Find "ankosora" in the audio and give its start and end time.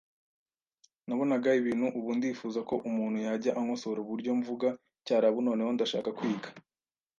3.59-3.99